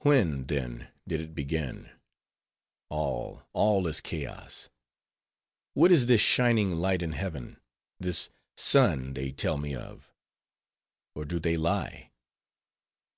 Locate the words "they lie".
11.40-12.10